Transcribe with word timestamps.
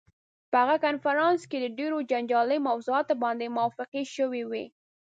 په 0.51 0.57
هغه 0.61 0.75
کنفرانس 0.85 1.39
کې 1.51 1.73
ډېرو 1.77 1.97
جنجالي 2.09 2.57
موضوعاتو 2.67 3.13
باندې 3.23 3.53
موافقې 3.55 4.03
شوې 4.15 4.43
وې. 4.49 4.65